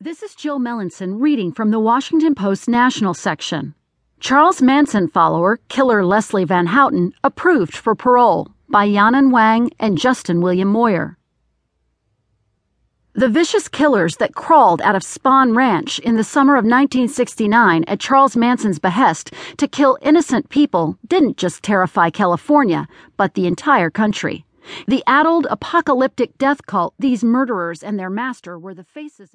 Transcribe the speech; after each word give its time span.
This 0.00 0.22
is 0.22 0.36
Jill 0.36 0.60
Melancon 0.60 1.20
reading 1.20 1.50
from 1.50 1.72
the 1.72 1.80
Washington 1.80 2.36
Post 2.36 2.68
National 2.68 3.14
section. 3.14 3.74
Charles 4.20 4.62
Manson 4.62 5.08
follower, 5.08 5.58
killer 5.66 6.04
Leslie 6.04 6.44
Van 6.44 6.66
Houten, 6.66 7.12
approved 7.24 7.76
for 7.76 7.96
parole 7.96 8.46
by 8.68 8.86
Yanan 8.86 9.32
Wang 9.32 9.72
and 9.80 9.98
Justin 9.98 10.40
William 10.40 10.68
Moyer. 10.68 11.18
The 13.14 13.28
vicious 13.28 13.66
killers 13.66 14.18
that 14.18 14.36
crawled 14.36 14.80
out 14.82 14.94
of 14.94 15.02
Spahn 15.02 15.56
Ranch 15.56 15.98
in 15.98 16.16
the 16.16 16.22
summer 16.22 16.54
of 16.54 16.64
1969 16.64 17.82
at 17.88 17.98
Charles 17.98 18.36
Manson's 18.36 18.78
behest 18.78 19.32
to 19.56 19.66
kill 19.66 19.98
innocent 20.00 20.48
people 20.48 20.96
didn't 21.08 21.38
just 21.38 21.64
terrify 21.64 22.08
California, 22.10 22.86
but 23.16 23.34
the 23.34 23.48
entire 23.48 23.90
country. 23.90 24.44
The 24.86 25.02
addled, 25.08 25.48
apocalyptic 25.50 26.38
death 26.38 26.66
cult 26.66 26.94
these 27.00 27.24
murderers 27.24 27.82
and 27.82 27.98
their 27.98 28.10
master 28.10 28.56
were 28.56 28.74
the 28.74 28.84
faces. 28.84 29.26